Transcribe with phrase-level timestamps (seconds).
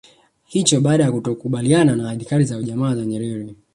[0.45, 3.55] hicho baada ya kutokukubaliana na itikadi za ujamaa za Nyerere